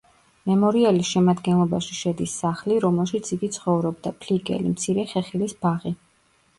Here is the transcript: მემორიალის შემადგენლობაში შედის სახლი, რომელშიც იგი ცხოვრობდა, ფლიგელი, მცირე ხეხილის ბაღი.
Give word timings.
მემორიალის 0.51 1.11
შემადგენლობაში 1.15 1.99
შედის 1.99 2.35
სახლი, 2.45 2.79
რომელშიც 2.87 3.31
იგი 3.39 3.53
ცხოვრობდა, 3.61 4.17
ფლიგელი, 4.27 4.77
მცირე 4.77 5.11
ხეხილის 5.17 5.59
ბაღი. 5.65 5.99